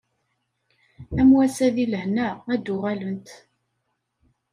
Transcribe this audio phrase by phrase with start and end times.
[1.19, 3.27] Am wass-a di lehna ad d-uɣalent.